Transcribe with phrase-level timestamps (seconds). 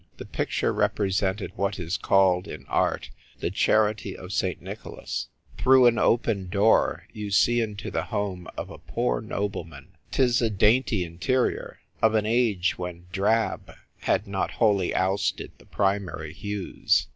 [0.17, 4.59] The picture represented what is called in art the Charity of St.
[4.59, 5.27] Nicholas.
[5.59, 9.89] Through an open door you see into the home of a poor noble man.
[10.09, 16.33] 'Tis a dainty interior, of the age when drab had not wholly ousted the primary
[16.33, 17.05] hues.